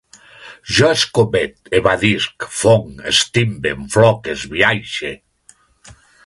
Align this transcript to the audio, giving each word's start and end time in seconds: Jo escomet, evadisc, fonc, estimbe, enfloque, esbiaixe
Jo 0.77 0.87
escomet, 0.93 1.53
evadisc, 1.79 2.47
fonc, 2.61 2.89
estimbe, 3.13 3.75
enfloque, 3.81 4.35
esbiaixe 4.41 5.13